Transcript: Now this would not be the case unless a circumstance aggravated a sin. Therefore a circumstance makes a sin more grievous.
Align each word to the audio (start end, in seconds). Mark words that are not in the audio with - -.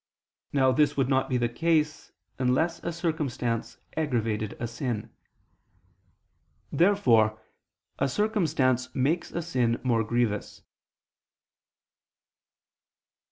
Now 0.51 0.71
this 0.71 0.97
would 0.97 1.09
not 1.09 1.29
be 1.29 1.37
the 1.37 1.47
case 1.47 2.11
unless 2.39 2.79
a 2.83 2.91
circumstance 2.91 3.77
aggravated 3.95 4.57
a 4.59 4.65
sin. 4.67 5.11
Therefore 6.71 7.39
a 7.99 8.09
circumstance 8.09 8.89
makes 8.95 9.31
a 9.31 9.43
sin 9.43 9.79
more 9.83 10.03
grievous. 10.03 10.63